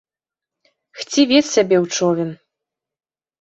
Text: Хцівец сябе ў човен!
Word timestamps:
Хцівец 1.01 1.43
сябе 1.49 1.77
ў 1.83 1.99
човен! 1.99 2.29